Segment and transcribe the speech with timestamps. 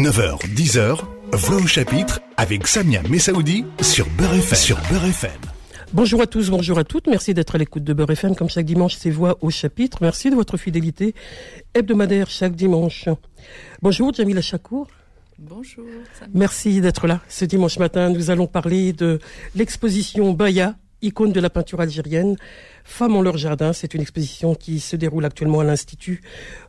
[0.00, 0.98] 9h, 10h,
[1.32, 4.56] Voix au chapitre avec Samia Messaoudi sur Beurre FM.
[4.56, 5.30] Sur Beurre FM.
[5.92, 7.06] Bonjour à tous, bonjour à toutes.
[7.06, 9.98] Merci d'être à l'écoute de Beurre FM comme chaque dimanche, c'est Voix au chapitre.
[10.00, 11.14] Merci de votre fidélité
[11.74, 13.10] hebdomadaire chaque dimanche.
[13.82, 14.86] Bonjour Jamila Chakour.
[15.38, 15.84] Bonjour.
[16.32, 17.20] Merci d'être là.
[17.28, 19.18] Ce dimanche matin, nous allons parler de
[19.54, 22.36] l'exposition Baya icône de la peinture algérienne,
[22.84, 23.72] Femmes en leur jardin.
[23.72, 26.22] C'est une exposition qui se déroule actuellement à l'Institut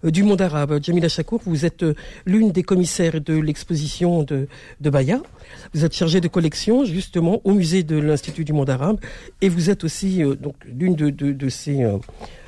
[0.03, 0.79] euh, du monde arabe.
[0.81, 1.95] Jamila Chakour, vous êtes euh,
[2.25, 4.47] l'une des commissaires de l'exposition de,
[4.81, 5.21] de Baya.
[5.73, 8.99] Vous êtes chargée de collection justement au musée de l'Institut du monde arabe
[9.41, 11.83] et vous êtes aussi euh, donc l'une de, de ces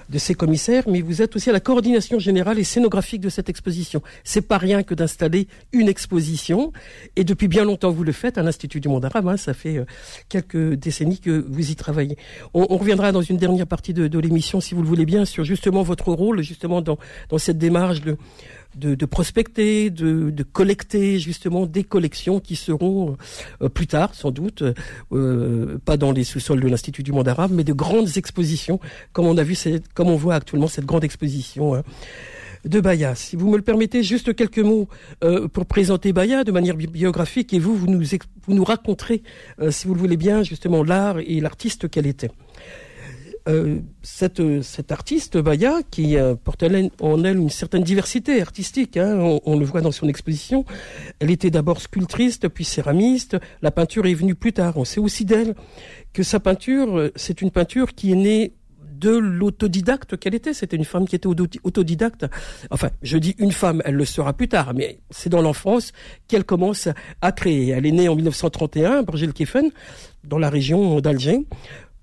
[0.10, 3.50] de ces commissaires, mais vous êtes aussi à la coordination générale et scénographique de cette
[3.50, 4.02] exposition.
[4.24, 6.72] C'est pas rien que d'installer une exposition,
[7.16, 9.28] et depuis bien longtemps vous le faites à l'Institut du monde arabe.
[9.28, 9.86] Hein, ça fait euh,
[10.30, 12.18] quelques décennies que vous y travaillez.
[12.54, 15.44] On, reviendra dans une dernière partie de, de l'émission, si vous le voulez bien, sur
[15.44, 16.98] justement votre rôle, justement dans,
[17.30, 18.18] dans cette démarche de
[18.76, 23.18] de, prospecter, de, collecter justement des collections qui seront
[23.62, 24.64] euh, plus tard, sans doute,
[25.12, 28.80] euh, pas dans les sous-sols de l'Institut du monde arabe, mais de grandes expositions,
[29.12, 29.58] comme on a vu,
[29.94, 31.76] comme on voit actuellement cette grande exposition.
[31.76, 31.84] Hein,
[32.66, 33.14] de Baya.
[33.14, 34.88] Si vous me le permettez, juste quelques mots
[35.22, 38.02] euh, pour présenter Baya de manière biographique et vous, vous nous,
[38.48, 39.22] vous nous raconterez,
[39.70, 42.32] si vous le voulez bien, justement l'art et l'artiste qu'elle était.
[43.50, 46.64] Euh, cette, cette artiste Baya, qui euh, porte
[47.02, 50.64] en elle une certaine diversité artistique, hein, on, le voit dans son exposition,
[51.20, 54.78] elle était d'abord sculptrice, puis céramiste, la peinture est venue plus tard.
[54.78, 55.56] On sait aussi d'elle
[56.14, 58.54] que sa peinture, euh, c'est une peinture qui est née
[59.04, 60.54] de l'autodidacte qu'elle était.
[60.54, 62.26] C'était une femme qui était autodidacte.
[62.72, 65.92] Enfin, je dis une femme, elle le sera plus tard, mais c'est dans l'enfance
[66.30, 66.88] qu'elle commence
[67.22, 67.70] à créer.
[67.70, 69.72] Elle est née en 1931 à Borgel-Keffen,
[70.24, 71.46] dans la région d'Alger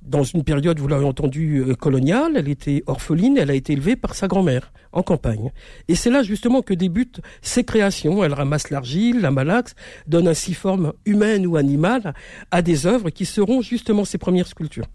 [0.03, 3.97] dans une période, vous l'avez entendu, euh, coloniale, elle était orpheline, elle a été élevée
[3.97, 5.51] par sa grand-mère en campagne.
[5.89, 8.25] Et c'est là justement que débutent ses créations.
[8.25, 9.75] Elle ramasse l'argile, la malaxe,
[10.07, 12.15] donne ainsi forme humaine ou animale
[12.51, 14.87] à des œuvres qui seront justement ses premières sculptures.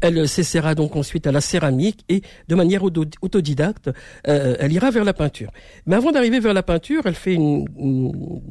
[0.00, 3.90] Elle s'essaiera donc ensuite à la céramique et de manière autodidacte,
[4.26, 5.50] euh, elle ira vers la peinture.
[5.86, 8.42] Mais avant d'arriver vers la peinture, elle fait une une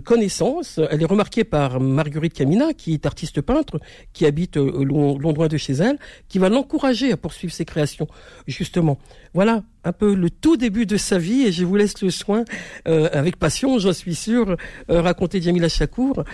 [0.00, 0.80] connaissance.
[0.90, 3.80] Elle est remarquée par Marguerite Camina, qui est artiste peintre,
[4.12, 8.08] qui habite euh, loin de chez elle, qui va l'encourager à poursuivre ses créations,
[8.46, 8.98] justement.
[9.34, 12.44] Voilà un peu le tout début de sa vie, et je vous laisse le soin,
[12.86, 14.56] euh, avec passion, j'en suis sûr,
[14.90, 16.24] euh, raconter Jamila Chakour,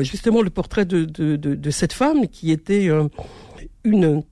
[0.00, 2.88] justement le portrait de, cette femme qui était
[3.84, 4.22] une,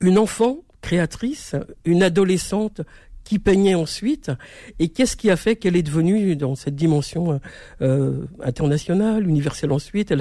[0.00, 2.82] une enfant créatrice, une adolescente
[3.24, 4.30] qui peignait ensuite
[4.78, 7.40] et qu'est-ce qui a fait qu'elle est devenue dans cette dimension
[7.80, 10.12] euh, internationale, universelle ensuite?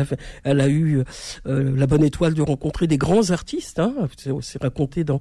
[0.43, 1.03] Elle a, eu
[1.45, 3.93] euh, la bonne étoile de rencontrer des grands artistes, hein,
[4.41, 5.19] c'est raconté dans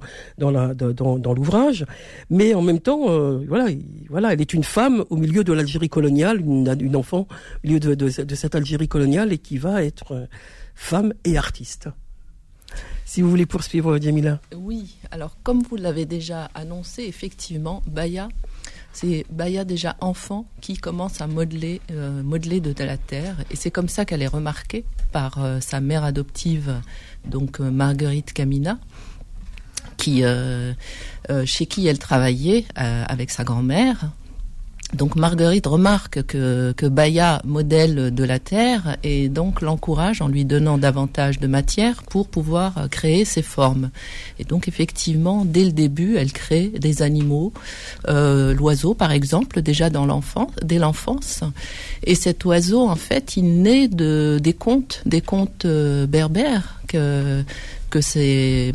[1.33, 1.85] l'ouvrage,
[2.29, 3.67] mais en même temps, euh, voilà,
[4.09, 7.27] voilà, elle est une femme au milieu de l'Algérie coloniale, une, une enfant
[7.63, 10.25] au milieu de, cette Algérie coloniale et qui va être euh,
[10.75, 11.89] femme et artiste.
[13.11, 14.39] Si vous voulez poursuivre, Diamila.
[14.55, 18.29] Oui, alors comme vous l'avez déjà annoncé, effectivement, Baya,
[18.93, 23.35] c'est Baya déjà enfant qui commence à modeler, euh, de, la terre.
[23.51, 26.79] Et c'est comme ça qu'elle est remarquée par euh, sa mère adoptive,
[27.25, 28.79] donc euh, Marguerite Camina,
[29.99, 34.09] chez qui elle travaillait avec sa grand-mère
[34.93, 40.45] donc Marguerite remarque que, que Baya modèle de la terre et donc l'encourage en lui
[40.45, 43.89] donnant davantage de matière pour pouvoir créer ses formes.
[44.39, 47.53] Et donc effectivement, dès le début, elle crée des animaux,
[48.07, 51.41] euh, l'oiseau par exemple, déjà dans l'enfance, dès l'enfance.
[52.03, 57.43] Et cet oiseau, en fait, il naît de des contes, des contes euh, berbères que
[57.91, 58.71] que c'est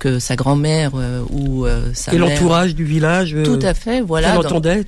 [0.00, 3.34] que sa grand-mère euh, ou euh, sa et l'entourage du village.
[3.34, 4.36] Euh, tout à fait, voilà.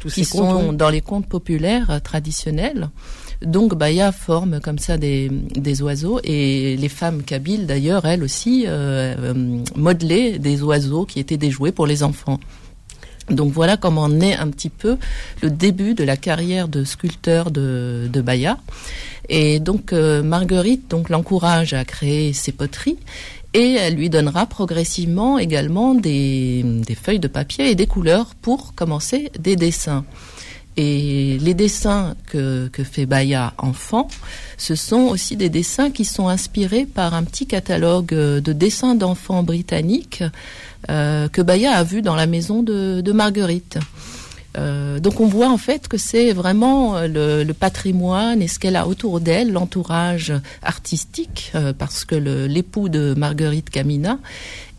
[0.00, 2.88] tous qui sont dans les contes populaires traditionnels.
[3.42, 8.66] Donc Baya forme comme ça des, des oiseaux et les femmes kabyles d'ailleurs elles aussi
[9.76, 12.40] modelaient des oiseaux qui étaient des jouets pour les enfants.
[13.28, 14.96] Donc voilà comment naît un petit peu
[15.42, 18.56] le début de la carrière de sculpteur de, de Baya.
[19.28, 22.96] Et donc Marguerite donc l'encourage à créer ses poteries
[23.56, 26.62] et elle lui donnera progressivement également des,
[27.02, 30.04] feuilles de papier et des couleurs pour commencer des dessins.
[30.76, 34.08] Et les dessins que, fait Baya enfant,
[34.58, 39.42] ce sont aussi des dessins qui sont inspirés par un petit catalogue de dessins d'enfants
[39.42, 40.22] britanniques
[40.90, 43.78] euh, que Baya a vu dans la maison de Marguerite.
[44.56, 48.76] Euh, donc on voit en fait que c'est vraiment euh, le, patrimoine et ce qu'elle
[48.76, 50.32] a autour d'elle, l'entourage
[50.62, 54.18] artistique, euh, parce que l'époux de Marguerite Camina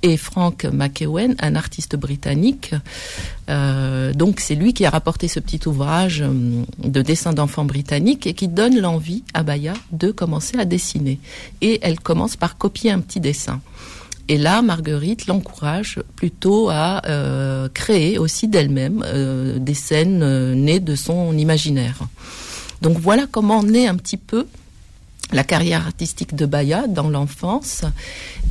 [0.04, 2.76] et Frank McEwen, un artiste britannique.
[3.48, 6.24] Donc c'est lui qui a rapporté ce petit ouvrage
[6.84, 11.20] de dessin d'enfants britanniques et qui donne l'envie à Baya de commencer à dessiner.
[11.62, 13.60] Et elle commence par copier un petit dessin.
[14.30, 20.80] Et là, Marguerite l'encourage plutôt à euh, créer aussi d'elle-même euh, des scènes euh, nées
[20.80, 22.00] de son imaginaire.
[22.82, 24.46] Donc voilà comment naît un petit peu
[25.32, 27.84] la carrière artistique de Baya dans l'enfance.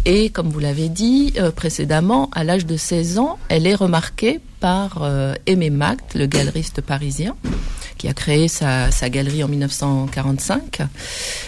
[0.05, 4.40] Et comme vous l'avez dit euh, précédemment, à l'âge de 16 ans, elle est remarquée
[4.61, 7.34] par euh, Aimé Magd, le galeriste parisien,
[7.99, 10.82] qui a créé sa, sa galerie en 1945.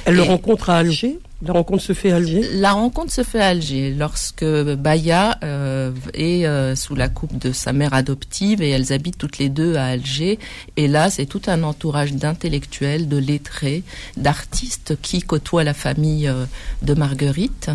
[0.06, 1.18] Elle le rencontre à Alger?
[1.40, 2.48] La rencontre se fait à Alger?
[2.54, 7.52] La rencontre se fait à Alger lorsque Baya euh, est euh, sous la coupe de
[7.52, 10.40] sa mère adoptive et elles habitent toutes les deux à Alger.
[10.76, 13.84] Et là, c'est tout un entourage d'intellectuels, de lettrés,
[14.16, 16.44] d'artistes qui côtoient la famille euh,
[16.82, 17.70] de Marguerite.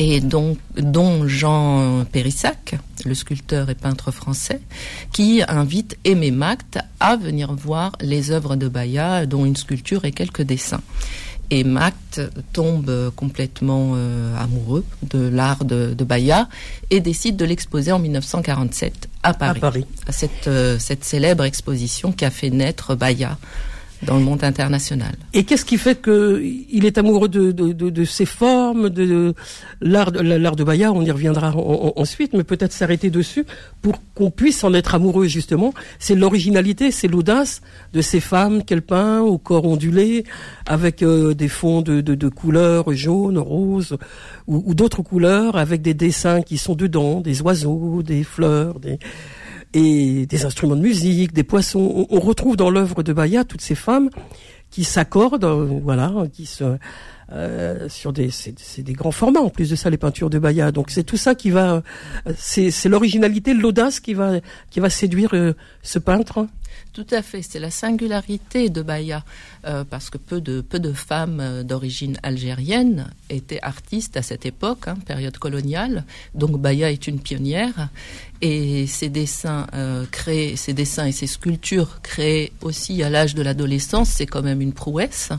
[0.00, 4.60] Et donc, dont Jean Périssac, le sculpteur et peintre français,
[5.12, 10.12] qui invite Aimé Mact à venir voir les œuvres de Baya, dont une sculpture et
[10.12, 10.82] quelques dessins.
[11.50, 12.20] Et Mact
[12.52, 16.06] tombe complètement euh, amoureux de l'art de, de
[16.90, 19.58] et décide de l'exposer en 1947 à Paris.
[19.58, 19.86] À Paris.
[20.06, 23.38] À cette, euh, cette célèbre exposition qui a fait naître Baya
[24.02, 25.14] dans le monde international.
[25.32, 29.34] Et qu'est-ce qui fait que il est amoureux de, de, de, de ces formes, de,
[29.80, 31.58] l'art de l'art de Baya On y reviendra en-
[31.88, 33.44] en- ensuite, mais peut-être s'arrêter dessus
[33.82, 35.74] pour qu'on puisse en être amoureux justement.
[35.98, 37.60] C'est l'originalité, c'est l'audace
[37.92, 40.24] de ces femmes qu'elle peint au corps ondulé,
[40.66, 43.96] avec euh, des fonds de, de, de couleurs jaunes, roses
[44.46, 48.98] ou, ou d'autres couleurs, avec des dessins qui sont dedans, des oiseaux, des fleurs, des
[49.74, 52.06] et des instruments de musique, des poissons.
[52.10, 54.10] On, retrouve dans l'œuvre de Baya toutes ces femmes
[54.70, 56.76] qui s'accordent, euh, voilà, qui se
[57.30, 58.30] euh, sur des
[58.78, 60.72] des grands formats en plus de ça les peintures de Baya.
[60.72, 61.82] Donc c'est tout ça qui va
[62.26, 65.30] euh, c'est l'originalité, l'audace qui va qui va séduire
[65.82, 66.46] ce peintre.
[66.92, 69.24] Tout à fait, c'est la singularité de Baya,
[69.64, 74.46] euh, parce que peu de, peu de femmes euh, d'origine algérienne étaient artistes à cette
[74.46, 76.04] époque, hein, période coloniale.
[76.34, 77.88] Donc Baya est une pionnière,
[78.40, 83.42] et ses dessins euh, créés, ses dessins et ses sculptures créées aussi à l'âge de
[83.42, 85.30] l'adolescence, c'est quand même une prouesse.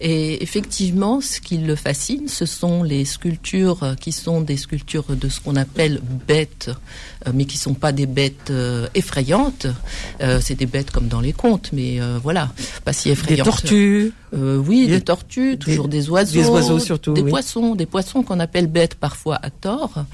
[0.00, 5.28] Et effectivement, ce qui le fascine, ce sont les sculptures qui sont des sculptures de
[5.28, 6.70] ce qu'on appelle bêtes,
[7.32, 8.52] mais qui sont pas des bêtes
[8.94, 9.66] effrayantes.
[10.56, 12.50] Des bêtes comme dans les contes, mais euh, voilà,
[12.84, 13.44] pas si Des effrayantes.
[13.46, 14.12] tortues.
[14.34, 17.30] Euh, oui, Des- des tortues, toujours des, oiseaux, des oiseaux surtout, des oui.
[17.30, 20.04] poissons, des poissons qu'on appelle bêtes parfois à tort.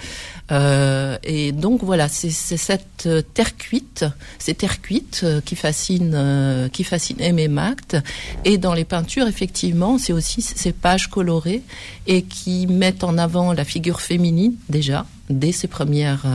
[0.50, 4.04] Euh, et donc voilà, c'est cette terre cuite,
[4.38, 7.96] ces terres cuites qui fascinent, euh, qui fascinent Aimé Mact.
[8.44, 11.62] Et dans les peintures, effectivement, c'est aussi ces pages colorées
[12.06, 16.26] et qui mettent en avant la figure féminine déjà dès ses premières,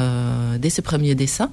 [0.59, 1.51] dès ses premiers dessins.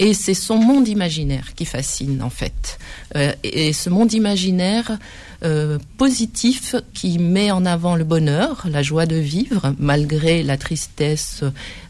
[0.00, 2.78] Et c'est son monde imaginaire qui fascine en fait.
[3.16, 4.98] Euh, et ce monde imaginaire
[5.44, 11.44] euh, positif qui met en avant le bonheur, la joie de vivre, malgré la tristesse,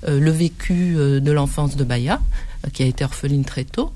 [0.09, 2.21] euh, le vécu euh, de l'enfance de Baya,
[2.73, 3.93] qui a été orpheline très tôt.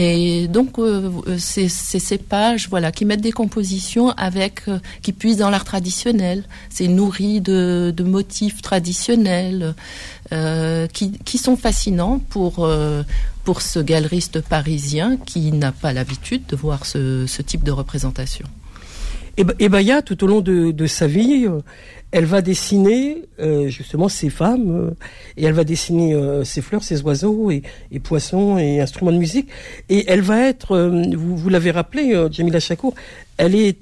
[0.00, 5.12] Et donc, euh, c'est c'est ces pages voilà, qui mettent des compositions avec, euh, qui
[5.12, 6.44] puisent dans l'art traditionnel.
[6.70, 9.74] C'est nourri de, de motifs traditionnels
[10.30, 13.02] euh, qui, qui sont fascinants pour, euh,
[13.42, 18.46] pour ce galeriste parisien qui n'a pas l'habitude de voir ce, ce type de représentation.
[19.36, 21.60] Et, et Baya, tout au long de, de sa vie, euh,
[22.10, 24.90] elle va dessiner euh, justement ces femmes, euh,
[25.36, 29.18] et elle va dessiner euh, ces fleurs, ces oiseaux, et, et poissons, et instruments de
[29.18, 29.48] musique.
[29.88, 32.94] Et elle va être, euh, vous, vous l'avez rappelé, euh, Jamila Chakour,
[33.36, 33.76] elle est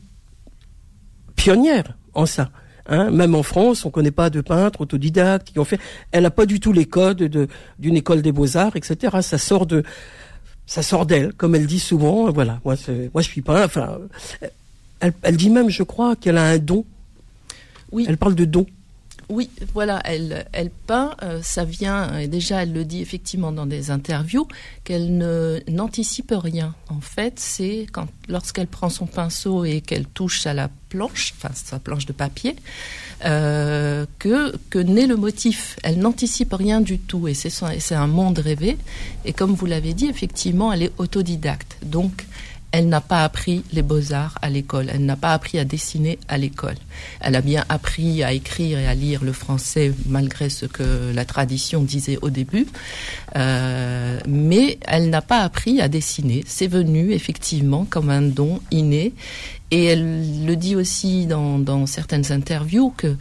[1.37, 2.51] pionnière en ça.
[2.89, 5.81] Hein, même en France, on connaît pas de peintres autodidactes qui ont fait.
[6.13, 7.49] Elle n'a pas du tout les codes de
[7.81, 9.17] d'une école des beaux arts, etc.
[9.23, 9.83] Ça sort de,
[10.67, 12.31] ça sort d'elle, comme elle dit souvent.
[12.31, 12.77] Voilà, moi,
[13.13, 13.65] moi je suis pas.
[13.65, 13.99] Enfin,
[15.01, 16.85] elle, elle dit même, je crois, qu'elle a un don.
[17.93, 18.05] Oui.
[18.09, 18.67] Elle parle de don.
[19.29, 23.67] Oui, voilà, elle, elle peint, euh, ça vient, et déjà elle le dit effectivement dans
[23.67, 24.47] des interviews,
[24.85, 26.77] qu'elle ne n'anticipe rien.
[26.91, 31.53] En fait, c'est quand lorsqu'elle prend son pinceau et qu'elle touche à la planche, enfin
[31.55, 32.55] sa planche de papier,
[33.25, 35.77] euh, que, que naît le motif.
[35.83, 38.77] Elle n'anticipe rien du tout, et c'est son- c'est un monde rêvé.
[39.25, 41.79] Et comme vous l'avez dit, effectivement, elle est autodidacte.
[41.85, 42.27] Donc,
[42.77, 46.37] elle n'a pas appris les beaux-arts à l'école, elle n'a pas appris à dessiner à
[46.37, 46.75] l'école.
[47.21, 51.25] Elle a bien appris à écrire et à lire le français malgré ce que la
[51.25, 52.67] tradition disait au début,
[53.35, 56.43] Euh, mais elle n'a pas appris à dessiner.
[56.47, 59.13] C'est venu effectivement comme un don inné,
[59.71, 63.17] et elle le dit aussi dans, certaines interviews que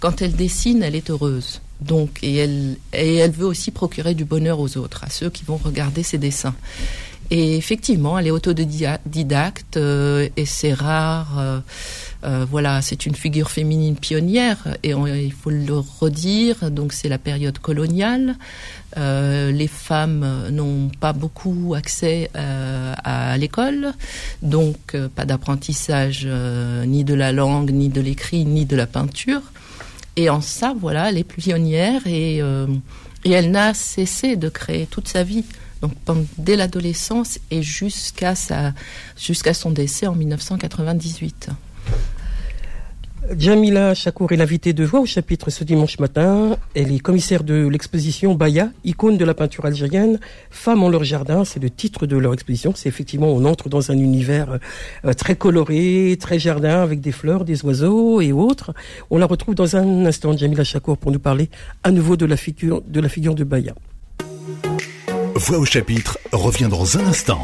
[0.00, 1.60] quand elle dessine, elle est heureuse.
[1.80, 2.36] Donc, et
[2.92, 6.54] elle veut aussi procurer du bonheur aux autres, à ceux qui vont regarder ses dessins.
[7.30, 11.38] Et effectivement, elle est autodidacte euh, et c'est rare.
[11.38, 11.60] Euh,
[12.24, 16.70] euh, voilà, c'est une figure féminine pionnière et il faut le redire.
[16.72, 18.36] Donc c'est la période coloniale.
[18.96, 23.94] les femmes n'ont pas beaucoup accès à l'école,
[24.42, 26.28] donc pas d'apprentissage
[26.86, 29.42] ni de la langue, ni de l'écrit, ni de la peinture.
[30.16, 32.38] Et en ça, voilà, elle est pionnière et,
[33.24, 35.44] et elle n'a cessé de créer toute sa vie
[35.82, 35.92] donc
[36.38, 41.50] dès l'adolescence et jusqu'à son décès en 1998.
[43.38, 46.56] Jamila Chakour est l'invitée de voix au chapitre ce dimanche matin.
[46.74, 50.18] Elle est commissaire de l'exposition Baya, icône de la peinture algérienne,
[50.50, 51.44] Femmes en leur jardin.
[51.44, 52.72] C'est le titre de leur exposition.
[52.74, 54.58] C'est effectivement, on entre dans un univers
[55.04, 58.72] euh, très coloré, très jardin, avec des fleurs, des oiseaux et autres.
[59.10, 61.50] On la retrouve dans un instant, Jamila Chakour, pour nous parler
[61.84, 63.74] à nouveau de la figure de, la figure de Baya.
[65.42, 67.40] Voix au chapitre revient dans un instant.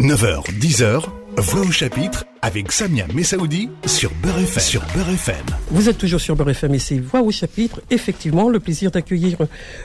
[0.00, 1.04] 9h, 10h,
[1.40, 5.36] Voix au chapitre avec Samia Messaoudi sur Beurre FM.
[5.70, 7.80] Vous êtes toujours sur Beurre FM et c'est Voix au chapitre.
[7.90, 9.38] Effectivement, le plaisir d'accueillir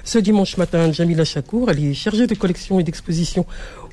[0.04, 1.70] ce dimanche matin Jamila Chakour.
[1.70, 3.46] Elle est chargée de collection et d'exposition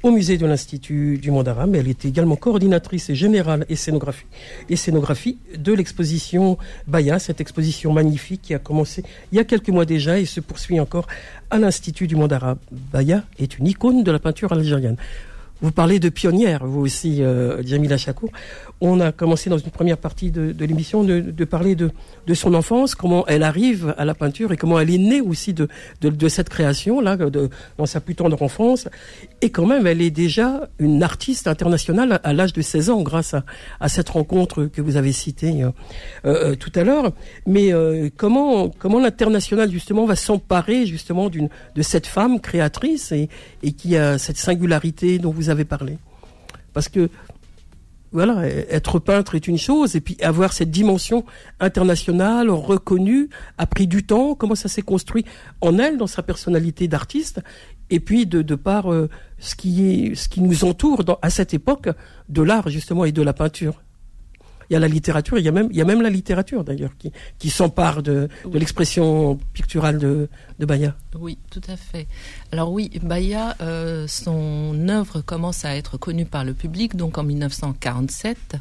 [0.02, 1.74] au musée de l'Institut du Monde arabe.
[1.74, 4.24] Elle est également coordinatrice générale et scénographie,
[4.70, 9.68] et scénographie de l'exposition Baya, cette exposition magnifique qui a commencé il y a quelques
[9.68, 11.06] mois déjà et se poursuit encore
[11.50, 12.58] à l'Institut du Monde arabe.
[12.70, 14.96] Baya est une icône de la peinture algérienne.
[15.62, 18.30] Vous parlez de pionnière, vous aussi, euh, Jamila Chakour.
[18.80, 21.90] On a commencé dans une première partie de, de l'émission de, de, parler de,
[22.26, 25.52] de son enfance, comment elle arrive à la peinture et comment elle est née aussi
[25.52, 25.68] de,
[26.00, 27.18] de, cette création-là,
[27.76, 28.88] dans sa plus tendre enfance.
[29.42, 33.34] Et quand même, elle est déjà une artiste internationale à, l'âge de 16 ans grâce
[33.34, 33.44] à,
[33.80, 35.70] à, cette rencontre que vous avez citée euh,
[36.24, 37.12] euh, tout à l'heure.
[37.46, 43.28] Mais euh, comment, comment l'international, justement, va s'emparer, justement, de cette femme créatrice et,
[43.62, 45.98] et qui a cette singularité dont vous avez parlé
[46.72, 47.10] Parce que
[48.12, 51.24] voilà, être peintre est une chose, et puis avoir cette dimension
[51.60, 54.34] internationale reconnue a pris du temps.
[54.34, 55.24] Comment ça s'est construit
[55.60, 57.40] en elle, dans sa personnalité d'artiste,
[57.88, 61.88] et puis de, par euh, ce qui est, ce qui nous entoure à cette époque
[62.28, 63.80] de l'art justement et de la peinture
[64.70, 66.62] il y a la littérature, il y a même, il y a même la littérature
[66.62, 70.28] d'ailleurs qui, qui s'empare de, de l'expression picturale de,
[70.60, 70.94] de Baya.
[71.18, 72.06] Oui, tout à fait.
[72.52, 77.24] Alors oui, Baya, euh, son œuvre commence à être connue par le public donc en
[77.24, 78.56] 1947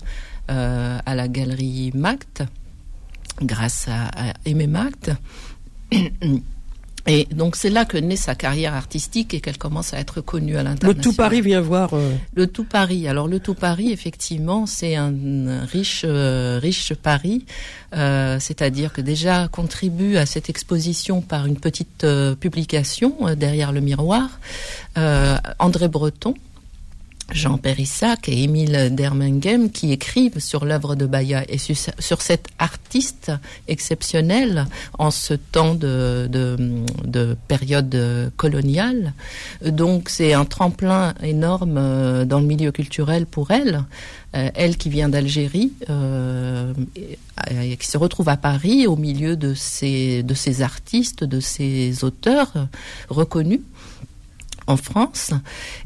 [0.49, 2.43] euh, à la galerie Mact,
[3.43, 5.11] grâce à, à Aimé Mact.
[7.09, 10.57] Et donc c'est là que naît sa carrière artistique et qu'elle commence à être connue
[10.57, 10.95] à l'international.
[10.95, 11.93] Le Tout Paris vient voir.
[11.93, 13.07] Euh, le Tout Paris.
[13.07, 15.13] Alors le Tout Paris, effectivement, c'est un
[15.65, 17.45] riche euh, riche Paris,
[17.95, 22.05] euh, c'est-à-dire que déjà contribue à cette exposition par une petite
[22.39, 24.39] publication derrière le miroir.
[25.59, 26.33] André Breton,
[27.31, 32.47] Jean Périssac et Émile Dermengem qui écrivent sur l'œuvre de Baya et sur, sur, cet
[32.57, 33.31] artiste
[33.67, 34.65] exceptionnel
[34.97, 36.57] en ce temps de, de,
[37.05, 39.13] de période coloniale.
[39.65, 43.83] Donc c'est un tremplin énorme euh, dans le milieu culturel pour elle.
[44.35, 46.73] Euh, elle qui vient d'Algérie, euh,
[47.49, 50.23] et, qui se retrouve à Paris au milieu de ces
[50.61, 52.53] artistes, de ces auteurs
[53.09, 53.61] reconnus
[54.69, 55.31] en France.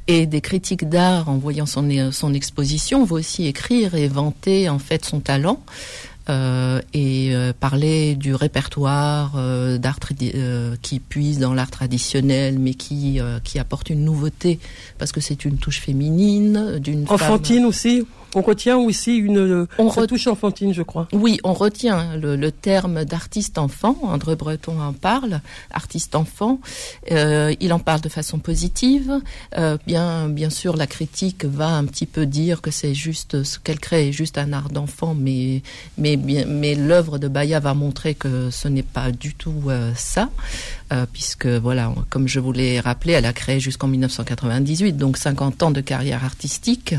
[0.07, 4.79] Et des critiques d'art, en voyant son, son exposition, vont aussi écrire et vanter en
[4.79, 5.61] fait son talent.
[6.29, 9.99] Euh, et euh, parler du répertoire euh, d'art
[10.81, 14.59] qui puise dans l'art traditionnel, mais qui qui apporte une nouveauté
[14.97, 18.05] parce que c'est une touche féminine, d'une enfantine aussi.
[18.35, 21.07] On retient aussi une on touche enfantine, je crois.
[21.13, 23.97] Oui, on retient le, terme d'artiste enfant.
[24.03, 26.59] André Breton en parle, artiste enfant.
[27.11, 29.19] Euh, il en parle de façon positive.
[29.57, 33.59] Euh, bien, bien sûr, la critique va un petit peu dire que c'est juste ce
[33.59, 35.61] qu'elle crée est juste un art d'enfant, mais
[35.97, 40.29] mais mais l'œuvre de Baya va montrer que ce n'est pas du tout euh, ça.
[40.93, 45.63] Euh, puisque voilà, comme je vous l'ai rappelé, elle a créé jusqu'en 1998, donc 50
[45.63, 46.93] ans de carrière artistique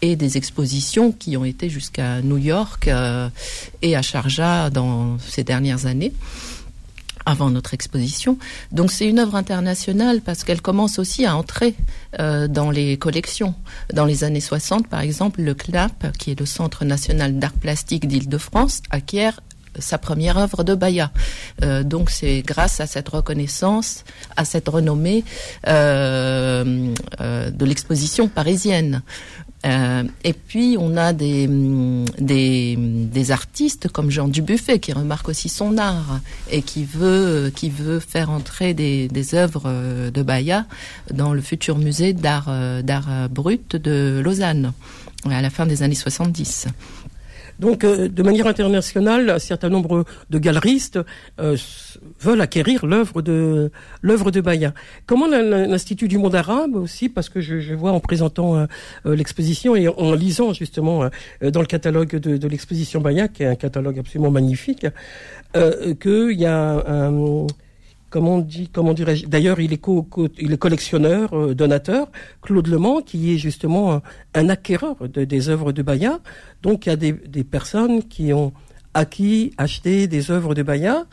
[0.00, 3.28] et des expositions qui ont été jusqu'à New York euh,
[3.82, 6.12] et à Sharjah dans ces dernières années
[7.26, 8.38] avant notre exposition.
[8.72, 11.74] Donc c'est une œuvre internationale parce qu'elle commence aussi à entrer
[12.20, 13.54] euh, dans les collections.
[13.92, 18.06] Dans les années 60, par exemple, le CNAP, qui est le Centre national d'art plastique
[18.06, 19.40] d'Île-de-France, acquiert
[19.78, 21.10] sa première œuvre de Baya.
[21.62, 24.04] Euh, donc c'est grâce à cette reconnaissance,
[24.36, 25.24] à cette renommée
[25.66, 29.02] euh, euh, de l'exposition parisienne.
[30.24, 31.48] Et puis on a des,
[33.30, 37.50] artistes comme Jean Dubuffet qui remarque aussi son art et qui veut
[37.98, 40.66] faire entrer des, œuvres de Baya
[41.14, 42.50] dans le futur musée d'art
[43.30, 44.74] brut de Lausanne
[45.30, 46.66] à la fin des années 70.
[47.58, 50.98] Donc, euh, de manière internationale, un certain nombre de galeristes
[51.40, 51.56] euh,
[52.20, 53.70] veulent acquérir l'œuvre de
[54.02, 54.74] l'œuvre de Baya.
[55.06, 58.66] Comment l'Institut du monde arabe aussi, parce que je, je vois en présentant euh,
[59.04, 61.08] l'exposition et en lisant justement
[61.42, 64.86] dans le catalogue de, de l'exposition Baya, qui est un catalogue absolument magnifique,
[65.54, 67.10] qu'il y a
[68.14, 72.06] comment dit, comment dirais-je D'ailleurs, il est collectionneur, euh, donateur.
[72.42, 74.00] Claude Lemans, qui est justement
[74.34, 76.20] un, acquéreur des œuvres de Baya.
[76.62, 78.52] Donc, il y a des, personnes qui ont
[78.94, 81.06] acquis, acheté des œuvres de Baya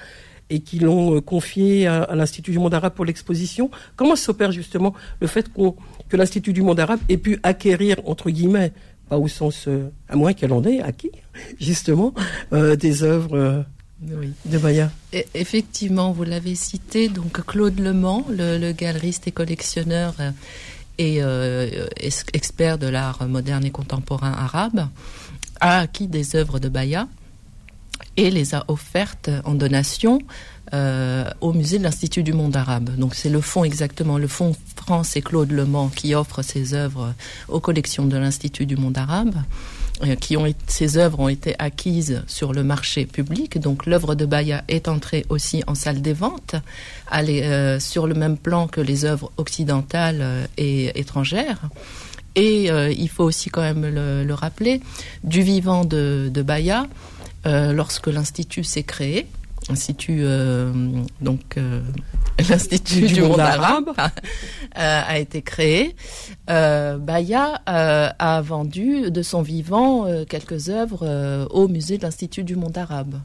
[0.52, 3.72] et qui l'ont euh, confié à, l'Institut du monde arabe pour l'exposition.
[3.96, 8.74] Comment s'opère justement le fait que l'Institut du monde arabe ait pu acquérir, entre guillemets,
[9.10, 11.14] pas au sens, euh, à moins qu'elle en ait acquis,
[11.60, 12.14] justement,
[12.52, 13.66] des œuvres
[14.04, 14.34] oui.
[14.46, 14.92] de Baya.
[15.34, 20.32] effectivement, vous l'avez cité, donc Claude le, le galeriste et collectionneur euh,
[20.98, 21.88] et euh,
[22.34, 24.88] expert de l'art moderne et contemporain arabe,
[25.60, 27.08] a acquis des œuvres de Baya
[28.18, 30.20] et les a offertes en donation
[30.74, 32.96] euh, au musée de l'Institut du monde arabe.
[32.98, 37.14] Donc c'est le fonds exactement, le fonds France et Claude Lemans qui offre ces œuvres
[37.48, 39.36] aux collections de l'Institut du monde arabe.
[40.04, 43.60] Euh, qui ces œuvres ont été acquises sur le marché public.
[43.60, 46.56] Donc l'œuvre de Baya est entrée aussi en salle des ventes,
[47.14, 51.70] euh, sur le même plan que les œuvres occidentales euh, et étrangères.
[52.36, 54.80] Et il faut aussi quand même le, rappeler,
[55.26, 56.88] du vivant de, de Baya,
[57.44, 59.28] lorsque l'institut s'est créé,
[59.70, 60.24] institut
[61.22, 61.58] donc
[62.50, 63.92] l'institut du, monde, arabe,
[64.76, 65.96] a été créé
[66.50, 72.44] euh, Baya euh, a vendu de son vivant euh, quelques œuvres au musée de l'Institut
[72.44, 73.22] du monde arabe.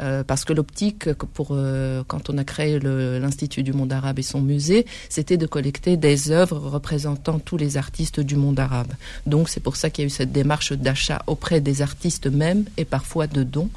[0.00, 4.22] Euh, parce que l'optique, pour euh, quand on a créé l'Institut du monde arabe et
[4.22, 8.92] son musée, c'était de collecter des œuvres représentant tous les artistes du monde arabe.
[9.26, 12.64] Donc c'est pour ça qu'il y a eu cette démarche d'achat auprès des artistes même
[12.76, 13.68] et parfois de dons.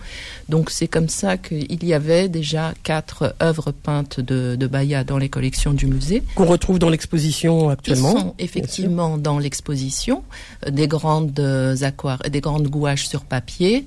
[0.50, 5.18] Donc c'est comme ça qu'il y avait déjà quatre œuvres peintes de, de Baya dans
[5.18, 6.24] les collections du musée.
[6.36, 8.14] Qu'on retrouve dans l'exposition actuellement.
[8.16, 10.24] Ils sont effectivement dans l'exposition
[10.70, 11.40] des grandes
[11.82, 13.86] aquarelles, des grandes gouaches sur papier,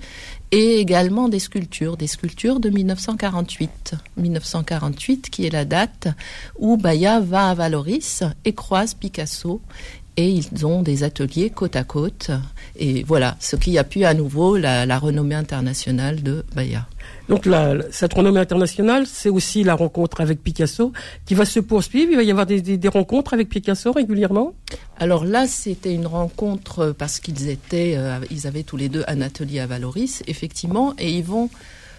[0.53, 3.95] et également des sculptures, des sculptures de 1948.
[4.17, 6.09] 1948 qui est la date
[6.59, 9.61] où Baya va à Valoris et croise Picasso
[10.17, 12.31] et ils ont des ateliers côte à côte.
[12.77, 16.87] Et voilà, ce qui a pu à nouveau la, renommée internationale de Baya.
[17.29, 20.93] Donc la, cette renommée internationale, c'est aussi la rencontre avec Picasso
[21.27, 22.13] qui va se poursuivre.
[22.13, 24.55] Il va y avoir des, des, rencontres avec Picasso régulièrement?
[24.99, 29.21] Alors là, c'était une rencontre parce qu'ils étaient, euh, ils avaient tous les deux un
[29.21, 31.51] atelier à Valoris, effectivement, et ils vont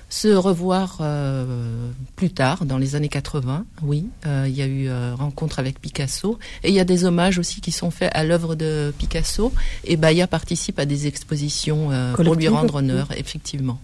[0.10, 4.06] se revoir euh, plus tard, dans les années 80, oui.
[4.26, 6.40] Euh, il y a eu euh, rencontre avec Picasso.
[6.64, 9.52] Et il y a des hommages aussi qui sont faits à l'œuvre de Picasso.
[9.84, 13.80] Et Baya participe à des expositions pour lui rendre honneur, effectivement.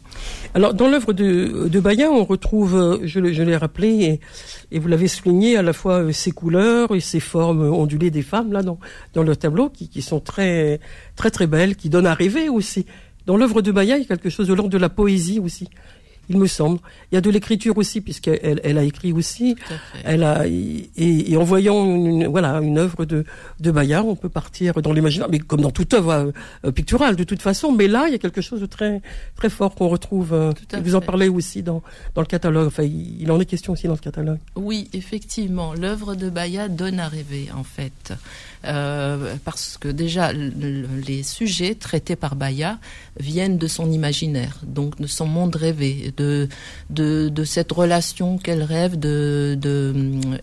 [0.54, 4.20] Alors, dans l'œuvre de, de Baya, on retrouve, je, je l'ai rappelé, et,
[4.76, 8.54] et vous l'avez souligné, à la fois ses couleurs et ses formes ondulées des femmes,
[8.54, 8.80] là, dans,
[9.14, 10.80] dans le tableau, qui, qui sont très,
[11.18, 12.86] très, très belles, qui donnent à rêver aussi.
[13.26, 15.70] Dans l'œuvre de Baya, il y a quelque chose de l'ordre de la poésie aussi
[16.30, 16.80] il me semble.
[17.12, 19.56] Il y a de l'écriture aussi, puisqu'elle elle a écrit aussi.
[20.04, 23.26] Elle a et, en voyant une, voilà une œuvre de
[23.60, 26.34] de Bayard, on peut partir dans l'imaginaire, mais comme dans toute œuvre
[26.66, 27.72] euh, picturale de toute façon.
[27.72, 29.02] Mais là, il y a quelque chose de très
[29.36, 30.34] très fort qu'on retrouve.
[30.34, 31.82] Euh, vous en parlez aussi dans
[32.16, 32.68] dans le catalogue.
[32.68, 34.40] Enfin, il, en est question aussi dans ce catalogue.
[34.56, 38.14] Oui, effectivement, l'œuvre de Bayard donne à rêver en fait.
[38.66, 42.78] Euh, parce que déjà les sujets traités par Baya
[43.20, 46.48] viennent de son imaginaire, donc de son monde rêvé, de,
[46.90, 49.94] de, de cette relation qu'elle rêve de, de,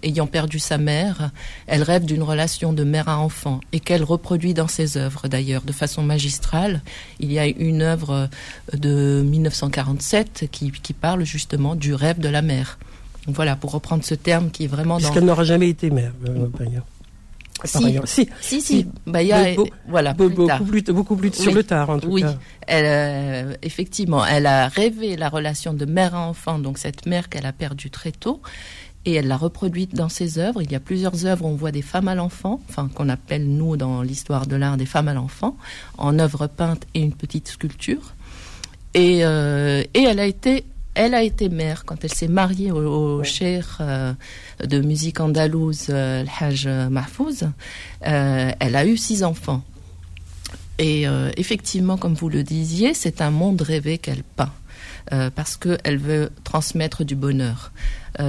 [0.03, 1.31] ayant perdu sa mère,
[1.67, 5.63] elle rêve d'une relation de mère à enfant et qu'elle reproduit dans ses œuvres d'ailleurs
[5.63, 6.83] de façon magistrale.
[7.21, 8.29] Il y a une œuvre
[8.75, 12.79] de 1947 qui, qui parle justement du rêve de la mère.
[13.27, 16.49] voilà, pour reprendre ce terme qui est vraiment Parce qu'elle n'aura jamais été mère, euh,
[17.67, 17.99] si.
[18.05, 18.29] si.
[18.41, 19.55] si, si, Bah, y a,
[19.89, 22.23] voilà, beaucoup, plus, beaucoup plus sur le tard, en tout oui.
[22.23, 22.35] cas.
[22.67, 27.29] Elle, euh, effectivement, elle a rêvé la relation de mère à enfant, donc cette mère
[27.29, 28.41] qu'elle a perdue très tôt,
[29.05, 30.63] et elle l'a reproduite dans ses œuvres.
[30.63, 33.49] Il y a plusieurs œuvres où on voit des femmes à l'enfant, enfin qu'on appelle
[33.49, 35.57] nous dans l'histoire de l'art des femmes à l'enfant,
[35.99, 38.15] en œuvre peinte et une petite sculpture.
[38.95, 40.65] Et, euh, et elle a été
[40.95, 44.13] elle a été mère quand elle s'est mariée au, cher euh,
[44.67, 47.45] de musique andalouse, euh, le Hajj Mahfouz.
[48.07, 49.63] Euh, elle a eu six enfants.
[50.79, 54.53] Et euh, effectivement, comme vous le disiez, c'est un monde rêvé qu'elle peint.
[55.35, 57.73] Parce qu'elle veut transmettre du bonheur.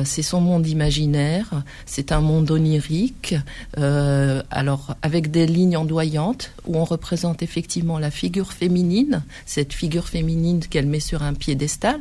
[0.03, 3.35] C'est son monde imaginaire, c'est un monde onirique,
[3.77, 10.61] alors avec des lignes ondoyantes où on représente effectivement la figure féminine, cette figure féminine
[10.61, 11.99] qu'elle met sur un piédestal,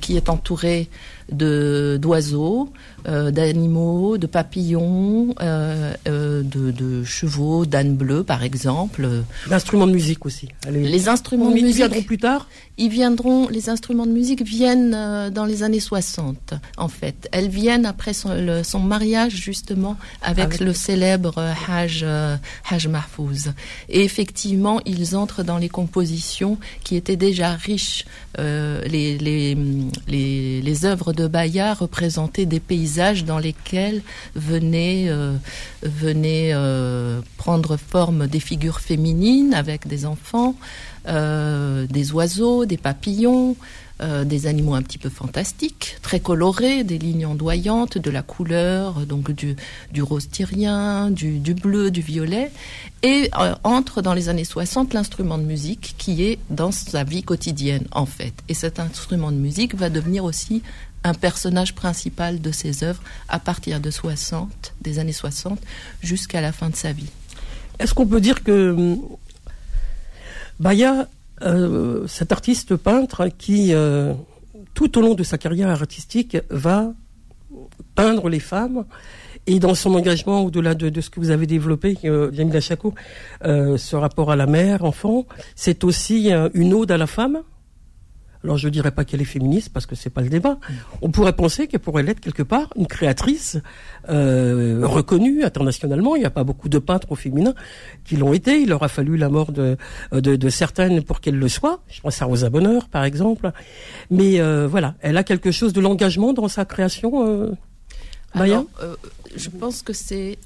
[0.00, 0.90] qui est entourée de
[1.30, 2.70] d'oiseaux,
[3.08, 9.08] euh, d'animaux, de papillons, euh, euh, de, de, chevaux, d'ânes bleus par exemple.
[9.48, 10.48] L'instrument de musique aussi.
[10.68, 12.48] Les instruments de musique viendront plus tard.
[12.78, 13.48] Ils viendront.
[13.48, 17.28] Les instruments de musique viennent dans les années 60 en fait.
[17.32, 22.04] Elles viennent après son, son mariage justement avec, le célèbre Hajj
[22.68, 23.52] Hajj Mahfouz.
[23.88, 28.04] Et effectivement, ils entrent dans les compositions qui étaient déjà riches.
[28.38, 29.56] les, les,
[30.08, 34.02] les, les œuvres de Baya représentait des paysages dans lesquels
[34.36, 35.36] venaient, euh,
[35.82, 40.54] euh, prendre forme des figures féminines avec des enfants,
[41.08, 43.56] euh, des oiseaux, des papillons,
[44.26, 49.30] des animaux un petit peu fantastiques, très colorés, des lignes ondoyantes, de la couleur, donc
[49.30, 49.56] du,
[50.02, 52.52] rose tyrien, du, du, bleu, du violet,
[53.02, 53.30] et
[53.64, 58.04] entre dans les années 60 l'instrument de musique qui est dans sa vie quotidienne en
[58.04, 58.34] fait.
[58.50, 60.62] Et cet instrument de musique va devenir aussi
[61.04, 65.58] un personnage principal de ses œuvres à partir de 60, des années 60
[66.02, 67.10] jusqu'à la fin de sa vie.
[67.78, 68.98] Est-ce qu'on peut dire que hum,
[70.58, 71.08] Baya,
[71.42, 74.14] euh, cet artiste peintre qui, euh,
[74.74, 76.92] tout au long de sa carrière artistique, va
[77.94, 78.84] peindre les femmes
[79.46, 82.30] et dans son engagement, au-delà de, ce que vous avez développé, euh,
[83.44, 87.42] euh, ce rapport à la mère, enfant, c'est aussi une ode à la femme?
[88.46, 90.58] Alors je dirais pas qu'elle est féministe parce que c'est pas le débat.
[91.02, 93.58] On pourrait penser qu'elle pourrait l'être quelque part une créatrice
[94.08, 96.14] euh, reconnue internationalement.
[96.14, 97.54] Il n'y a pas beaucoup de peintres au féminin
[98.04, 98.60] qui l'ont été.
[98.60, 99.76] Il aura fallu la mort de,
[100.12, 101.80] de, certaines pour qu'elle le soit.
[101.88, 103.50] Je pense à Rosa Bonheur par exemple.
[104.10, 107.26] Mais euh, voilà, elle a quelque chose de l'engagement dans sa création.
[107.26, 107.50] Euh,
[108.32, 108.94] Alors, euh,
[109.34, 110.38] je pense que c'est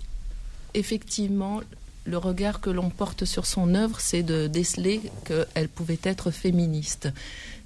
[0.72, 1.60] effectivement
[2.04, 7.10] le regard que l'on porte sur son œuvre, c'est de déceler qu'elle pouvait être féministe.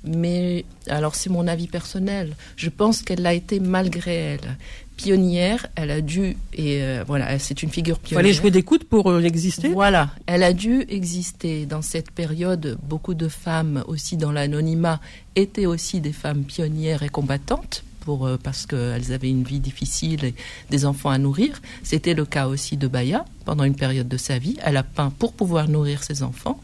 [0.04, 2.34] Mais alors c'est mon avis personnel.
[2.56, 4.56] Je pense qu'elle l'a été malgré elle.
[4.96, 8.22] Pionnière, elle a dû et euh, voilà, c'est une figure pionnière.
[8.22, 9.68] Fallait jouer des coudes pour euh, exister.
[9.68, 12.78] Voilà, elle a dû exister dans cette période.
[12.84, 15.00] Beaucoup de femmes aussi dans l'anonymat
[15.34, 17.82] étaient aussi des femmes pionnières et combattantes.
[18.00, 20.34] Pour, euh, parce qu'elles avaient une vie difficile et
[20.68, 21.62] des enfants à nourrir.
[21.82, 24.58] C'était le cas aussi de Baya pendant une période de sa vie.
[24.62, 26.60] Elle a peint pour pouvoir nourrir ses enfants.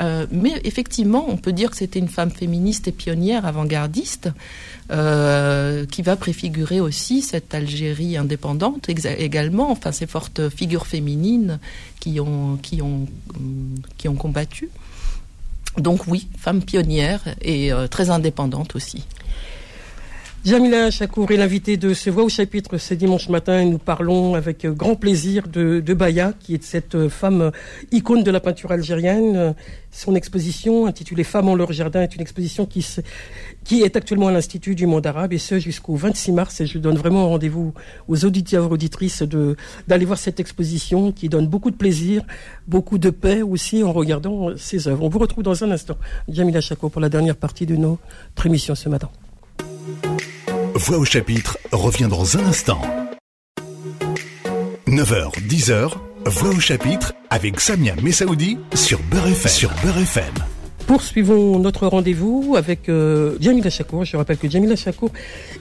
[0.00, 4.30] Euh, mais effectivement, on peut dire que c'était une femme féministe et pionnière, avant-gardiste,
[4.90, 9.70] euh, qui va préfigurer aussi cette Algérie indépendante également.
[9.70, 11.58] Enfin, ces fortes figures féminines
[12.00, 13.06] qui ont, qui ont,
[13.96, 14.70] qui ont combattu.
[15.76, 19.04] Donc oui, femme pionnière et euh, très indépendante aussi.
[20.44, 24.34] Jamila Chakour est l'invité de ce Voix au chapitre ce dimanche matin et nous parlons
[24.34, 27.50] avec grand plaisir de, de Baya, qui est cette femme
[27.90, 29.54] icône de la peinture algérienne.
[29.90, 32.86] Son exposition intitulée Femmes en leur jardin est une exposition qui,
[33.64, 36.60] qui est actuellement à l'Institut du monde arabe et ce jusqu'au 26 mars.
[36.60, 37.74] Et je donne vraiment rendez-vous
[38.06, 39.56] aux auditeurs et auditrices de,
[39.88, 42.22] d'aller voir cette exposition qui donne beaucoup de plaisir,
[42.68, 45.04] beaucoup de paix aussi en regardant ses œuvres.
[45.04, 45.98] On vous retrouve dans un instant.
[46.28, 49.10] Jamila Chakour pour la dernière partie de notre émission ce matin.
[50.78, 52.80] Voix au chapitre revient dans un instant.
[54.86, 55.90] 9h, 10h,
[56.26, 59.48] Voix au chapitre avec Samia Messaoudi sur Beurre.
[59.48, 60.34] Sur Beurre FM.
[60.88, 64.06] Poursuivons notre rendez-vous avec euh, Jamila Chakour.
[64.06, 65.10] Je rappelle que Jamila Chakour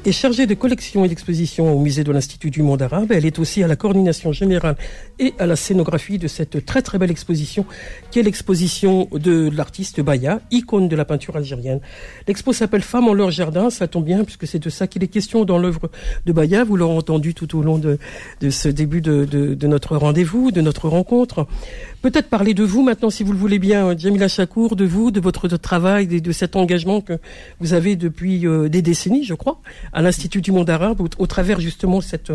[0.06, 3.12] est chargée de collection et d'exposition au musée de l'Institut du monde arabe.
[3.12, 4.78] Elle est aussi à la coordination générale
[5.20, 7.66] et à la scénographie de cette très très belle exposition
[8.10, 11.82] qui est l'exposition de l'artiste Baya, icône de la peinture algérienne.
[12.30, 13.70] L'expo s'appelle Femmes en leur jardin.
[13.70, 15.92] Ça tombe bien puisque c'est de ça qu'il est question dans l'œuvre
[16.26, 16.64] de Baya.
[16.64, 18.00] Vous l'aurez entendu tout au long de,
[18.50, 21.48] ce début de, notre rendez-vous, de notre rencontre.
[22.02, 25.48] Peut-être parler de vous maintenant, si vous le voulez bien, Jamila Chakour, de vous, votre
[25.58, 27.20] travail, de, de cet engagement que
[27.60, 29.60] vous avez depuis euh, des décennies, je crois,
[29.94, 32.32] à l'Institut du monde arabe, au, travers justement cette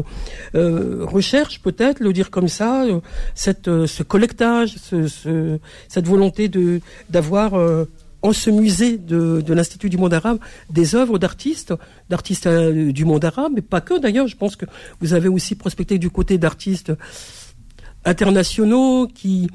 [0.55, 3.01] euh, recherche, peut-être, le dire comme ça, euh,
[3.35, 7.55] cette, ce collectage, ce, cette volonté de d'avoir
[8.23, 10.39] en ce musée de, de l'Institut du monde arabe
[10.71, 11.75] des œuvres d'artistes,
[12.09, 14.29] d'artistes du monde arabe, mais pas que d'ailleurs.
[14.29, 14.67] Je pense que
[15.01, 16.93] vous avez aussi prospecté du côté d'artistes
[18.05, 19.49] internationaux qui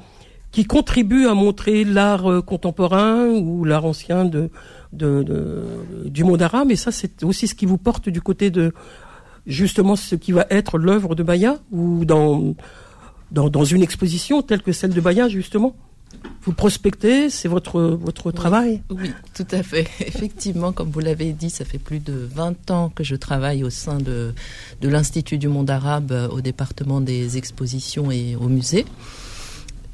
[0.50, 4.50] qui contribuent à montrer l'art euh, contemporain ou l'art ancien de,
[4.92, 5.64] de,
[6.06, 6.70] du monde arabe.
[6.70, 8.72] Et ça, c'est aussi ce qui vous porte du côté de
[9.46, 12.54] justement ce qui va être l'œuvre de Baya ou dans,
[13.32, 15.74] dans, dans une exposition telle que celle de Baya justement.
[16.42, 19.88] vous prospectez, c'est votre, votre travail Oui, tout à fait.
[20.00, 23.70] Effectivement, comme vous l'avez dit, ça fait plus de 20 ans que je travaille au
[23.70, 24.34] sein de,
[24.80, 28.84] de l'Institut du monde arabe euh, au département des expositions et au musée.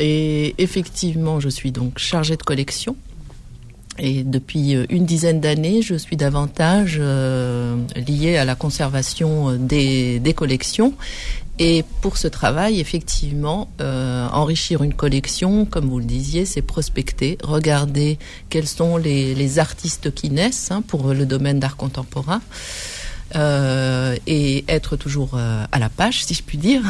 [0.00, 2.96] Et effectivement, je suis donc chargée de collection.
[3.96, 7.76] Et depuis euh, une dizaine d'années, je suis davantage euh,
[8.08, 10.94] liée à la conservation euh, des, des collections
[11.58, 17.38] et pour ce travail, effectivement, euh, enrichir une collection, comme vous le disiez, c'est prospecter,
[17.44, 18.18] regarder
[18.50, 22.40] quels sont les, les artistes qui naissent hein, pour le domaine d'art contemporain.
[23.34, 26.82] Euh, et être toujours euh, à la page, si je puis dire.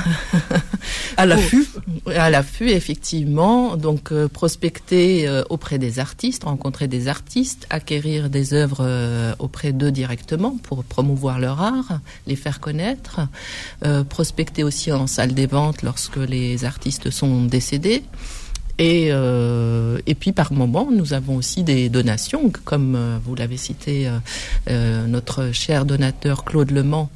[1.16, 1.66] à l'affût
[2.14, 3.76] À l'affût, effectivement.
[3.76, 9.72] Donc, euh, prospecter euh, auprès des artistes, rencontrer des artistes, acquérir des œuvres euh, auprès
[9.72, 13.20] d'eux directement pour promouvoir leur art, les faire connaître.
[14.08, 18.02] prospecter aussi en salle des ventes lorsque les artistes sont décédés.
[18.78, 23.56] Et, euh, et puis par moment, nous avons aussi des donations, comme euh, vous l'avez
[23.56, 24.18] cité, euh,
[24.68, 27.08] euh, notre cher donateur Claude Lemans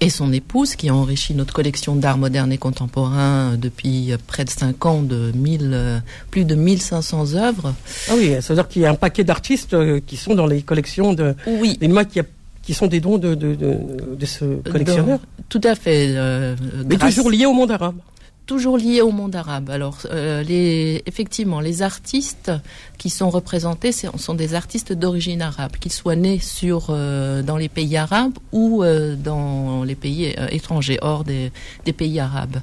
[0.00, 4.50] et son épouse, qui a enrichi notre collection d'art moderne et contemporain depuis près de
[4.50, 7.72] 5 ans, de 1000, plus de 1500 œuvres.
[8.10, 10.60] Ah oui, ça veut dire qu'il y a un paquet d'artistes qui sont dans les
[10.60, 11.34] collections de...
[11.46, 11.78] Oui.
[12.10, 12.24] Qui, a,
[12.62, 13.78] qui sont des dons de, de, de,
[14.18, 15.20] de ce collectionneur.
[15.48, 16.08] Tout à fait.
[16.16, 17.14] Euh, Mais grâce...
[17.14, 17.96] toujours liés au monde arabe
[18.46, 19.70] toujours lié au monde arabe.
[19.70, 22.52] Alors, euh, les, effectivement, les artistes
[22.98, 27.68] qui sont représentés sont des artistes d'origine arabe, qu'ils soient nés sur euh, dans les
[27.68, 31.52] pays arabes ou euh, dans les pays étrangers, hors des,
[31.84, 32.60] des, pays arabes.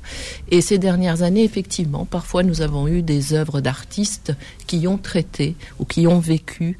[0.50, 4.34] Et ces dernières années, effectivement, parfois nous avons eu des œuvres d'artistes
[4.68, 6.78] qui ont traité ou qui ont vécu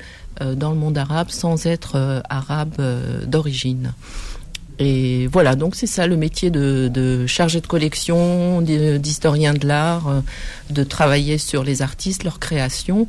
[0.56, 2.82] dans le monde arabe sans être arabes
[3.28, 3.94] d'origine.
[4.84, 10.22] Et voilà, donc c'est ça le métier de, chargé de collection, d'historien de l'art, euh,
[10.72, 13.08] de travailler sur les artistes, leur création.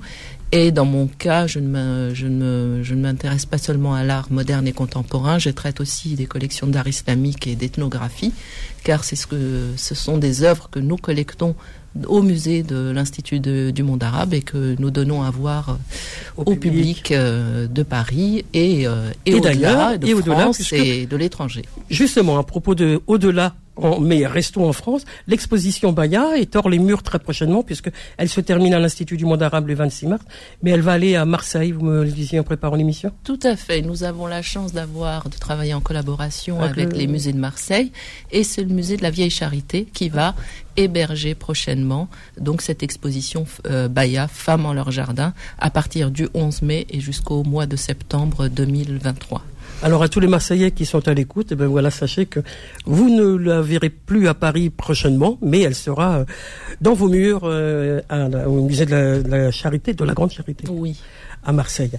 [0.54, 5.48] Et dans mon cas, je ne m'intéresse pas seulement à l'art moderne et contemporain, je
[5.48, 8.34] traite aussi des collections d'art islamique et d'ethnographie,
[8.84, 11.54] car c'est ce que ce sont des œuvres que nous collectons
[12.06, 15.78] au musée de l'Institut du monde arabe et que nous donnons à voir
[16.36, 20.72] au, au public, public euh, de Paris et, euh, et, et au-delà de et France
[20.72, 21.62] au et de l'étranger.
[21.90, 23.54] Justement, à propos de au-delà
[24.00, 25.04] mais restons en France.
[25.26, 29.24] L'exposition Baya est hors les murs très prochainement puisque elle se termine à l'Institut du
[29.24, 30.24] monde arabe le 26 mars,
[30.62, 31.72] mais elle va aller à Marseille.
[31.72, 33.12] Vous me le disiez en préparant l'émission.
[33.24, 33.82] Tout à fait.
[33.82, 36.98] Nous avons la chance d'avoir de travailler en collaboration avec, avec le...
[36.98, 37.92] les musées de Marseille
[38.30, 40.34] et c'est le musée de la Vieille Charité qui va
[40.76, 42.08] héberger prochainement
[42.38, 47.00] donc cette exposition euh, Baya Femmes en leur jardin à partir du 11 mai et
[47.00, 49.42] jusqu'au mois de septembre 2023.
[49.82, 52.38] Alors à tous les Marseillais qui sont à l'écoute, eh ben voilà, sachez que
[52.86, 56.24] vous ne la verrez plus à Paris prochainement, mais elle sera
[56.80, 58.00] dans vos murs euh,
[58.46, 60.66] au musée de la, de la, Charité, de la Grande Charité.
[60.70, 61.00] Oui.
[61.44, 61.98] À Marseille.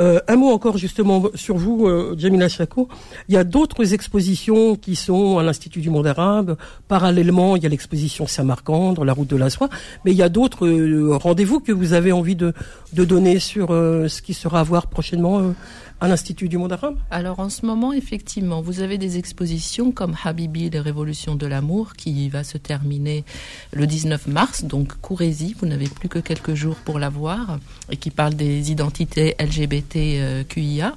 [0.00, 2.88] Euh, un mot encore justement sur vous, euh, Jamila Chakou.
[3.28, 6.56] Il y a d'autres expositions qui sont à l'Institut du monde arabe.
[6.88, 9.68] Parallèlement, il y a l'exposition Samarcande, la route de la soie.
[10.04, 12.52] Mais il y a d'autres euh, rendez-vous que vous avez envie de,
[12.92, 15.52] de donner sur euh, ce qui sera à voir prochainement euh,
[16.00, 16.96] à l'Institut du monde arabe?
[17.10, 21.92] Alors en ce moment, effectivement, vous avez des expositions comme Habibi, les révolutions de l'amour,
[21.94, 23.24] qui va se terminer
[23.72, 27.58] le 19 mars, donc courez-y, vous n'avez plus que quelques jours pour la voir,
[27.90, 30.94] et qui parle des identités LGBTQIA.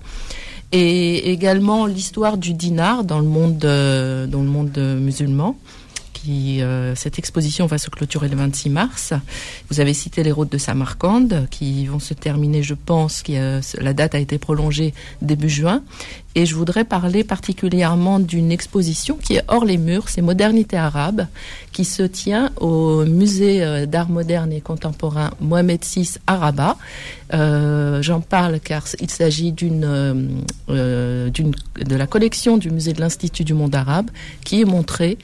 [0.72, 5.56] Et également l'histoire du dinar dans le monde, euh, dans le monde musulman.
[6.30, 9.14] Euh, cette exposition va se clôturer le 26 mars.
[9.70, 13.62] Vous avez cité les routes de Samarcande qui vont se terminer, je pense, qui, euh,
[13.80, 15.84] la date a été prolongée début juin.
[16.36, 21.28] Et je voudrais parler particulièrement d'une exposition qui est hors les murs, c'est Modernité arabe,
[21.72, 26.52] qui se tient au musée d'art moderne et contemporain Mohamed VI à
[27.34, 33.54] Euh, J'en parle car il s'agit euh, de la collection du musée de l'Institut du
[33.54, 34.10] monde arabe
[34.44, 35.18] qui est montrée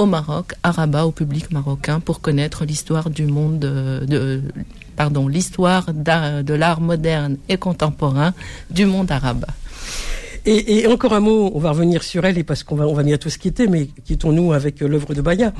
[0.00, 4.42] au Maroc, à Rabat, au public marocain, pour connaître l'histoire du monde, de, de
[4.96, 8.32] pardon, l'histoire de l'art moderne et contemporain
[8.70, 9.44] du monde arabe.
[10.46, 12.94] Et, et, encore un mot, on va revenir sur elle, et parce qu'on va, on
[12.94, 15.52] va bientôt se quitter, mais quittons-nous avec l'œuvre de Baya.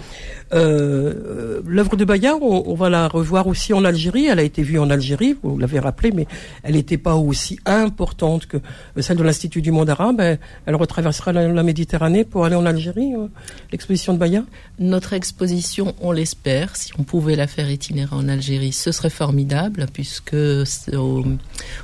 [0.55, 4.27] Euh, l'œuvre de Baya, on, on, va la revoir aussi en Algérie.
[4.27, 6.27] Elle a été vue en Algérie, vous l'avez rappelé, mais
[6.62, 8.57] elle n'était pas aussi importante que
[9.01, 10.21] celle de l'Institut du monde arabe.
[10.21, 13.27] Elle, elle retraversera la, la, Méditerranée pour aller en Algérie, euh,
[13.73, 14.45] l'exposition de Baya?
[14.79, 19.87] Notre exposition, on l'espère, si on pouvait la faire itinérer en Algérie, ce serait formidable,
[19.93, 21.25] puisque au,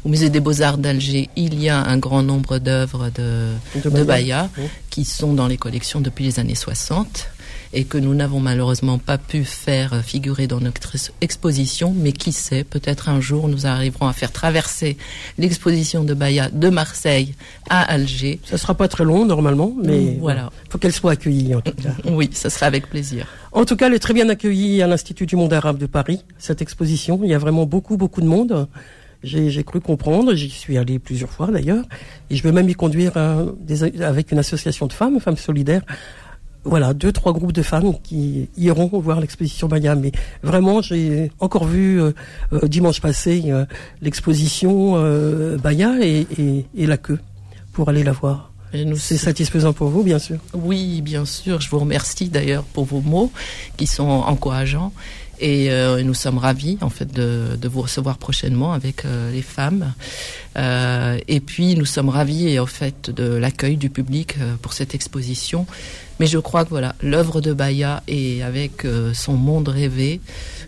[0.04, 4.04] au Musée des Beaux-Arts d'Alger, il y a un grand nombre d'œuvres de, de, de
[4.04, 4.64] Baya, oui.
[4.90, 7.28] qui sont dans les collections depuis les années 60
[7.72, 12.64] et que nous n'avons malheureusement pas pu faire figurer dans notre exposition, mais qui sait,
[12.64, 14.96] peut-être un jour nous arriverons à faire traverser
[15.38, 17.34] l'exposition de Baya de Marseille
[17.68, 18.40] à Alger.
[18.44, 20.50] Ça sera pas très long normalement, mais voilà.
[20.70, 21.94] faut qu'elle soit accueillie en tout cas.
[22.10, 23.26] oui, ça sera avec plaisir.
[23.52, 26.22] En tout cas, elle est très bien accueillie à l'Institut du monde arabe de Paris,
[26.38, 27.20] cette exposition.
[27.22, 28.68] Il y a vraiment beaucoup, beaucoup de monde.
[29.26, 31.84] J'ai cru comprendre, j'y suis allé plusieurs fois d'ailleurs,
[32.30, 35.82] et je veux même y conduire avec une association de femmes, Femmes Solidaires,
[36.66, 39.94] voilà, deux, trois groupes de femmes qui iront voir l'exposition Baya.
[39.94, 40.12] Mais
[40.42, 42.12] vraiment, j'ai encore vu euh,
[42.52, 43.64] euh, dimanche passé euh,
[44.02, 44.94] l'exposition
[45.58, 47.18] Baya et, la queue
[47.72, 48.52] pour aller la voir.
[48.96, 50.38] C'est satisfaisant pour vous, bien sûr.
[50.52, 51.60] Oui, bien sûr.
[51.60, 53.32] Je vous remercie d'ailleurs pour vos mots
[53.76, 54.92] qui sont encourageants.
[55.40, 59.94] Et euh, nous sommes ravis en fait de, vous recevoir prochainement avec euh, les femmes.
[60.56, 64.94] Euh, et puis nous sommes ravis en fait de l'accueil du public euh, pour cette
[64.94, 65.66] exposition.
[66.18, 70.22] Mais je crois que voilà, l'œuvre de Baya et avec son monde rêvé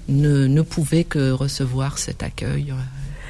[0.09, 2.75] ne, ne pouvait que recevoir cet accueil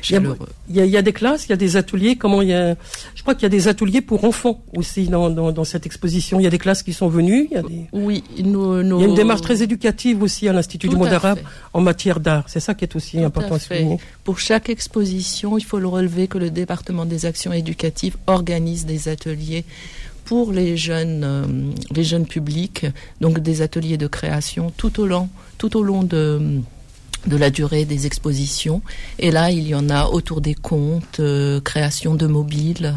[0.03, 2.17] il y, a, des classes, il y a des ateliers.
[2.17, 2.77] Comment il y a
[3.15, 6.41] Je crois qu'il y a des ateliers pour enfants aussi dans, dans, cette exposition.
[6.41, 7.49] Il y a des classes qui sont venues.
[7.51, 7.87] Il y a des...
[7.93, 11.41] Oui, il y a une démarche très éducative aussi à l'Institut du monde arabe
[11.73, 12.45] en matière d'art.
[12.49, 13.99] C'est ça qui est aussi important à, souligner.
[14.25, 19.09] Pour chaque exposition, il faut le relever que le département des actions éducatives organise des
[19.09, 19.65] ateliers
[20.29, 21.47] pour les jeunes, euh,
[21.91, 22.85] les jeunes publics,
[23.23, 26.61] donc des ateliers de création tout au long, tout au long de
[27.29, 28.83] de la durée des expositions.
[29.19, 32.95] Et là, il y en a autour des comptes, euh, création de mobiles.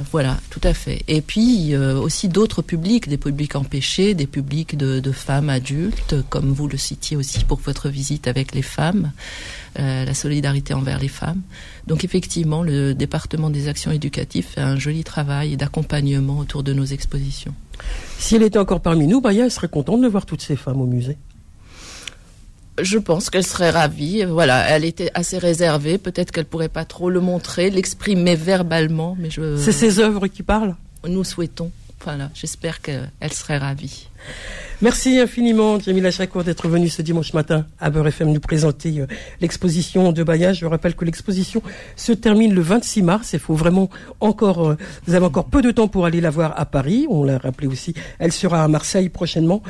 [0.00, 1.02] Euh, voilà, tout à fait.
[1.06, 6.52] Et puis euh, aussi d'autres publics, des publics empêchés, des publics de, femmes adultes, comme
[6.52, 9.12] vous le citiez aussi pour votre visite avec les femmes,
[9.76, 11.42] la solidarité envers les femmes.
[11.86, 16.84] Donc effectivement, le département des actions éducatives fait un joli travail d'accompagnement autour de nos
[16.84, 17.54] expositions.
[18.18, 20.86] Si elle était encore parmi nous, Baya serait contente de voir toutes ces femmes au
[20.86, 21.16] musée
[22.80, 24.24] je pense qu'elle serait ravie.
[24.24, 25.98] Voilà, elle était assez réservée.
[25.98, 29.56] Peut-être qu'elle pourrait pas trop le montrer, l'exprimer verbalement, mais je.
[29.56, 30.76] C'est ses œuvres qui parlent.
[31.06, 31.70] Nous souhaitons.
[32.04, 34.08] Voilà, j'espère qu'elle serait ravie.
[34.80, 39.06] Merci infiniment, Jamila Chakour, d'être venue ce dimanche matin à Beurre FM nous présenter euh,
[39.40, 40.52] l'exposition de Baya.
[40.52, 41.62] Je rappelle que l'exposition
[41.94, 43.32] se termine le 26 mars.
[43.34, 46.58] Il faut vraiment encore, euh, vous avez encore peu de temps pour aller la voir
[46.58, 47.06] à Paris.
[47.08, 47.94] On l'a rappelé aussi.
[48.18, 49.62] Elle sera à Marseille prochainement.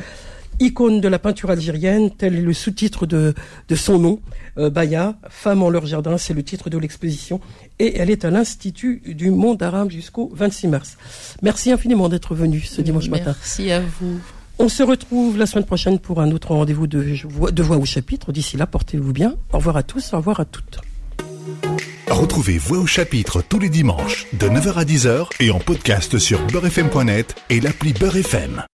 [0.63, 3.35] Icône de la peinture algérienne, tel est le sous-titre de,
[3.69, 4.21] de son nom.
[4.59, 7.41] Euh, Baya, Femme en leur jardin, c'est le titre de l'exposition.
[7.81, 10.97] Et elle est à l'Institut du monde arabe jusqu'au 26 mars.
[11.43, 13.35] Merci infiniment d'être venu ce dimanche matin.
[13.39, 14.21] Merci à vous.
[14.61, 17.05] On se retrouve la semaine prochaine pour un autre rendez-vous de,
[17.51, 18.31] de Voix au chapitre.
[18.31, 19.35] D'ici là, portez-vous bien.
[19.53, 20.79] Au revoir à tous, au revoir à toutes.
[22.09, 26.41] Retrouvez Voix au chapitre tous les dimanches de 9h à 10h et en podcast sur
[26.47, 28.63] beurrefm.net et l'appli Beurrefm.